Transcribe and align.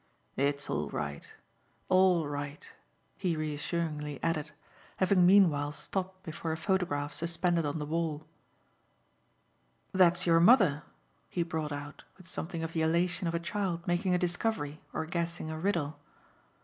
"It's 0.35 0.67
all 0.67 0.89
right 0.89 1.31
all 1.87 2.27
right!" 2.27 2.71
he 3.19 3.35
reassuringly 3.35 4.19
added, 4.23 4.49
having 4.97 5.27
meanwhile 5.27 5.71
stopped 5.71 6.23
before 6.23 6.51
a 6.51 6.57
photograph 6.57 7.13
suspended 7.13 7.67
on 7.67 7.77
the 7.77 7.85
wall. 7.85 8.25
"That's 9.91 10.25
your 10.25 10.39
mother!" 10.39 10.81
he 11.29 11.43
brought 11.43 11.71
out 11.71 12.03
with 12.17 12.25
something 12.27 12.63
of 12.63 12.73
the 12.73 12.81
elation 12.81 13.27
of 13.27 13.35
a 13.35 13.39
child 13.39 13.85
making 13.85 14.15
a 14.15 14.17
discovery 14.17 14.81
or 14.91 15.05
guessing 15.05 15.51
a 15.51 15.59
riddle. 15.59 15.99